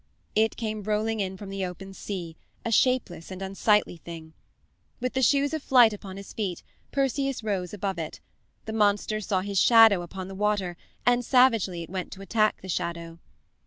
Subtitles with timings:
[0.33, 4.33] It came rolling in from the open sea, a shapeless and unsightly thing.
[4.99, 8.19] With the shoes of flight upon his feet Perseus rose above it.
[8.65, 10.75] The monster saw his shadow upon the water,
[11.05, 13.19] and savagely it went to attack the shadow.